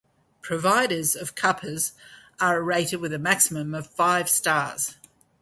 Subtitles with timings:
[0.41, 1.91] Providers of cuppas
[2.39, 4.95] are rated with a maximum of five stars.